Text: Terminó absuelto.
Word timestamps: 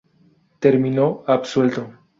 Terminó 0.59 1.23
absuelto. 1.27 1.93